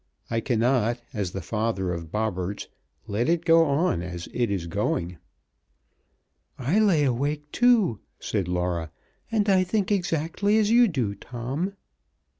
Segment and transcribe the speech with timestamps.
[0.31, 2.67] I cannot, as the father of Bobberts,
[3.05, 5.19] let it go on as it is going."
[6.57, 8.89] "I lay awake too," said Laura,
[9.31, 11.73] "and I think exactly as you do, Tom."